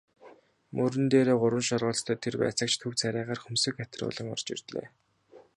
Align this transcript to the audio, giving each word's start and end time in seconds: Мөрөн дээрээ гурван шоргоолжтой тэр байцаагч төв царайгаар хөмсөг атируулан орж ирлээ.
Мөрөн 0.75 1.05
дээрээ 1.11 1.35
гурван 1.41 1.65
шоргоолжтой 1.69 2.15
тэр 2.23 2.35
байцаагч 2.41 2.73
төв 2.77 2.93
царайгаар 3.01 3.39
хөмсөг 3.41 3.73
атируулан 3.83 4.27
орж 4.35 4.47
ирлээ. 4.55 4.87